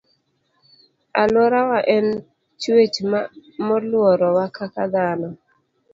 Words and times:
Aluorawa 1.21 1.79
en 1.95 2.07
chuech 2.61 2.95
moluorowa 3.67 4.45
kaka 4.57 4.83
dhano 4.93 5.29